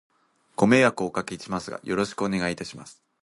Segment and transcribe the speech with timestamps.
[0.55, 3.03] ご迷惑をお掛けしますが、よろしくお願いいたします。